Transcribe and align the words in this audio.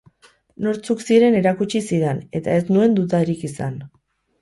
Nortzuk 0.67 1.03
ziren 1.09 1.37
erakutsi 1.41 1.83
zidan, 1.83 2.25
eta 2.41 2.59
ez 2.63 2.67
nuen 2.75 3.01
dudarik 3.01 3.49
izan. 3.53 3.83